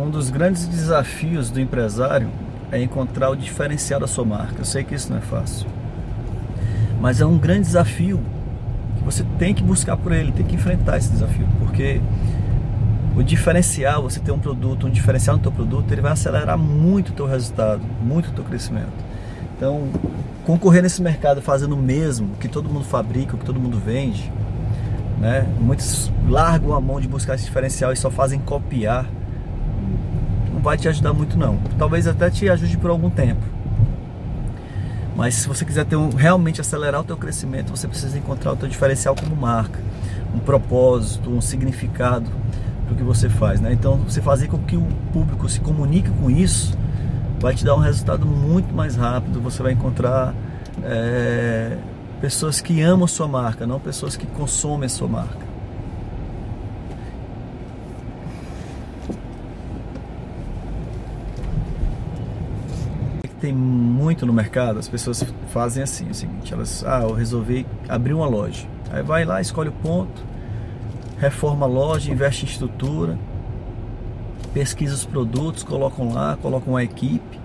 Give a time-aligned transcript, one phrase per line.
[0.00, 2.30] Um dos grandes desafios do empresário
[2.72, 4.54] é encontrar o diferencial da sua marca.
[4.58, 5.66] Eu sei que isso não é fácil,
[6.98, 8.18] mas é um grande desafio
[8.96, 12.00] que você tem que buscar por ele, tem que enfrentar esse desafio, porque
[13.14, 17.10] o diferencial, você ter um produto, um diferencial no teu produto, ele vai acelerar muito
[17.10, 18.92] o teu resultado, muito o teu crescimento.
[19.54, 19.86] Então,
[20.46, 24.32] concorrer nesse mercado fazendo o mesmo que todo mundo fabrica, o que todo mundo vende,
[25.18, 25.46] né?
[25.60, 29.04] Muitos largam a mão de buscar esse diferencial e só fazem copiar.
[30.62, 31.58] Vai te ajudar muito não.
[31.78, 33.42] Talvez até te ajude por algum tempo.
[35.16, 38.56] Mas se você quiser ter um, realmente acelerar o teu crescimento, você precisa encontrar o
[38.56, 39.78] teu diferencial como marca,
[40.34, 42.30] um propósito, um significado
[42.84, 43.72] para o que você faz, né?
[43.72, 46.76] Então, você fazer com que o público se comunique com isso,
[47.38, 49.40] vai te dar um resultado muito mais rápido.
[49.40, 50.34] Você vai encontrar
[50.82, 51.76] é,
[52.20, 55.49] pessoas que amam a sua marca, não pessoas que consomem a sua marca.
[63.40, 67.66] Tem muito no mercado, as pessoas fazem assim, é o seguinte, elas, ah, eu resolvi
[67.88, 68.66] abrir uma loja.
[68.90, 70.22] Aí vai lá, escolhe o ponto,
[71.18, 73.18] reforma a loja, investe em estrutura,
[74.52, 77.40] pesquisa os produtos, colocam lá, colocam uma equipe,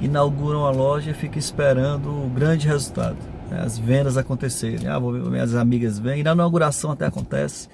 [0.00, 3.16] inauguram a loja e ficam esperando o grande resultado,
[3.50, 3.60] né?
[3.60, 4.86] as vendas acontecerem.
[4.86, 7.68] Ah, vou minhas amigas vêm, e na inauguração até acontece,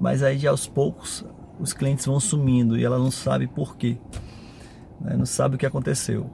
[0.00, 1.24] mas aí aos poucos
[1.58, 3.96] os clientes vão sumindo e ela não sabe por quê,
[5.00, 5.16] né?
[5.16, 6.28] não sabe o que aconteceu.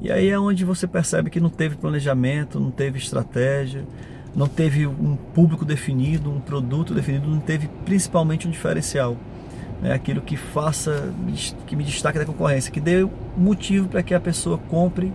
[0.00, 3.84] E aí é onde você percebe que não teve planejamento, não teve estratégia,
[4.34, 9.16] não teve um público definido, um produto definido, não teve principalmente um diferencial
[9.80, 11.12] né, aquilo que faça,
[11.66, 15.12] que me destaque da concorrência, que dê motivo para que a pessoa compre,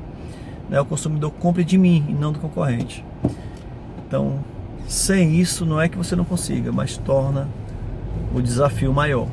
[0.69, 3.03] né, o consumidor compre de mim e não do concorrente.
[4.07, 4.39] Então,
[4.87, 7.47] sem isso, não é que você não consiga, mas torna
[8.33, 9.27] o desafio maior,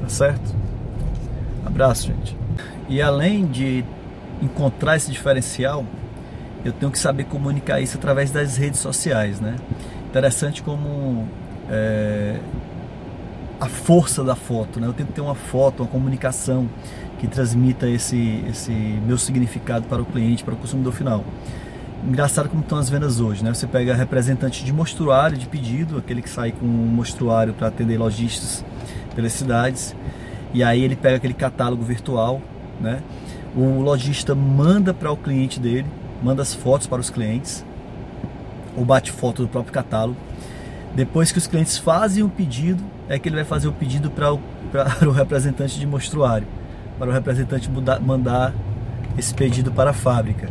[0.00, 0.54] tá certo?
[1.64, 2.36] Abraço, gente.
[2.88, 3.84] E além de
[4.42, 5.84] encontrar esse diferencial,
[6.64, 9.56] eu tenho que saber comunicar isso através das redes sociais, né?
[10.08, 11.26] Interessante como
[11.70, 12.38] é,
[13.60, 14.86] a força da foto, né?
[14.86, 16.68] Eu tenho que ter uma foto, uma comunicação
[17.18, 21.24] que transmita esse, esse meu significado para o cliente, para o consumidor final.
[22.06, 23.52] Engraçado como estão as vendas hoje, né?
[23.52, 27.96] Você pega representante de mostruário de pedido, aquele que sai com um mostruário para atender
[27.96, 28.64] lojistas
[29.14, 29.96] pelas cidades,
[30.52, 32.40] e aí ele pega aquele catálogo virtual,
[32.80, 33.00] né?
[33.56, 35.86] O lojista manda para o cliente dele,
[36.22, 37.64] manda as fotos para os clientes,
[38.76, 40.18] ou bate foto do próprio catálogo.
[40.94, 44.34] Depois que os clientes fazem o pedido, é que ele vai fazer o pedido para
[44.34, 44.40] o,
[44.70, 46.46] para o representante de mostruário,
[46.98, 48.52] para o representante mudar, mandar
[49.16, 50.50] esse pedido para a fábrica.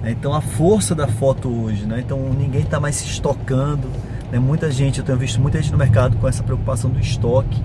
[0.00, 0.12] Né?
[0.12, 2.00] Então a força da foto hoje, né?
[2.00, 3.88] então ninguém está mais se estocando.
[4.30, 4.38] Né?
[4.38, 7.60] Muita gente, eu tenho visto muita gente no mercado com essa preocupação do estoque.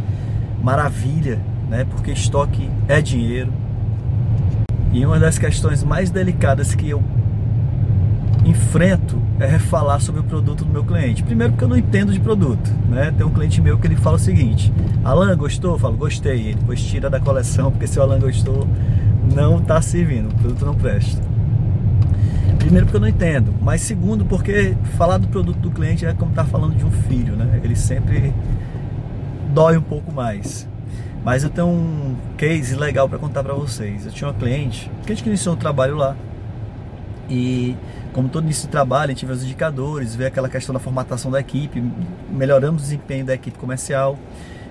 [0.63, 1.39] Maravilha,
[1.69, 1.85] né?
[1.85, 3.53] porque estoque é dinheiro.
[4.99, 7.01] E uma das questões mais delicadas que eu
[8.43, 11.23] enfrento é falar sobre o produto do meu cliente.
[11.23, 13.09] Primeiro porque eu não entendo de produto, né?
[13.17, 16.47] Tem um cliente meu que ele fala o seguinte: "Alan, gostou?" Eu falo: "Gostei".
[16.47, 18.67] Ele depois tira da coleção porque se o Alan gostou,
[19.33, 21.21] não está servindo, o produto não presta.
[22.57, 26.31] Primeiro porque eu não entendo, mas segundo porque falar do produto do cliente é como
[26.31, 27.61] estar tá falando de um filho, né?
[27.63, 28.33] Ele sempre
[29.53, 30.68] dói um pouco mais.
[31.29, 34.03] Mas eu tenho um case legal para contar para vocês.
[34.03, 36.17] Eu tinha uma cliente, cliente que iniciou um trabalho lá
[37.29, 37.77] e
[38.13, 41.83] como todo início de trabalho, vê os indicadores, vê aquela questão da formatação da equipe,
[42.31, 44.17] melhoramos o desempenho da equipe comercial,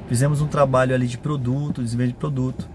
[0.09, 2.69] fizemos um trabalho ali de produto, desenvolvimento de produto.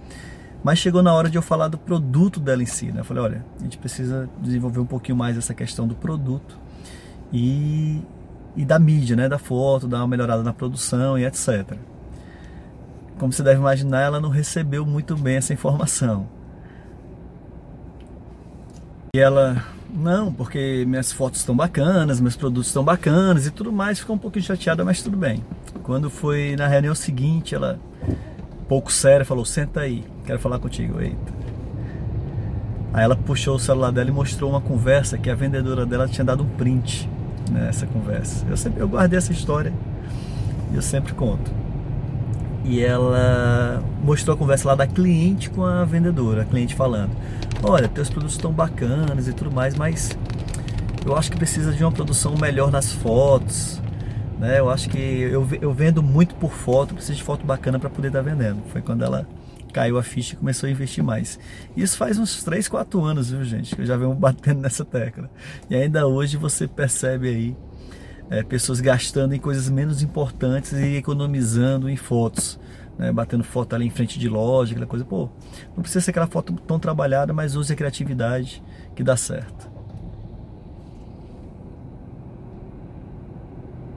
[0.64, 3.02] Mas chegou na hora de eu falar do produto dela em si, né?
[3.02, 6.58] Eu falei, olha, a gente precisa desenvolver um pouquinho mais essa questão do produto
[7.34, 8.02] e,
[8.56, 9.28] e da mídia, né?
[9.28, 11.78] Da foto, dar uma melhorada na produção e etc.
[13.24, 16.28] Como você deve imaginar, ela não recebeu muito bem essa informação.
[19.16, 19.64] E ela
[19.94, 24.00] não, porque minhas fotos estão bacanas, meus produtos estão bacanas e tudo mais.
[24.00, 25.42] Ficou um pouquinho chateada, mas tudo bem.
[25.84, 27.80] Quando foi na reunião seguinte, ela,
[28.68, 31.00] pouco séria, falou: Senta aí, quero falar contigo.
[31.00, 31.34] Eita.
[32.92, 36.26] Aí ela puxou o celular dela e mostrou uma conversa que a vendedora dela tinha
[36.26, 37.10] dado um print
[37.50, 38.46] nessa conversa.
[38.50, 39.72] Eu sempre eu guardei essa história
[40.74, 41.63] e eu sempre conto.
[42.64, 47.12] E ela mostrou a conversa lá da cliente com a vendedora, a cliente falando:
[47.62, 50.18] olha, teus produtos estão bacanas e tudo mais, mas
[51.06, 53.82] eu acho que precisa de uma produção melhor nas fotos.
[54.40, 54.60] Né?
[54.60, 58.08] Eu acho que eu, eu vendo muito por foto, preciso de foto bacana para poder
[58.08, 58.62] estar tá vendendo.
[58.70, 59.28] Foi quando ela
[59.74, 61.40] caiu a ficha e começou a investir mais.
[61.76, 63.76] Isso faz uns 3, 4 anos, viu, gente?
[63.76, 65.30] Que eu já venho batendo nessa tecla.
[65.70, 67.58] E ainda hoje você percebe aí
[68.30, 72.60] é, pessoas gastando em coisas menos importantes e economizando em fotos.
[72.98, 75.04] né, batendo foto ali em frente de loja, aquela coisa.
[75.04, 75.30] Pô,
[75.76, 78.64] não precisa ser aquela foto tão trabalhada, mas use a criatividade
[78.96, 79.73] que dá certo.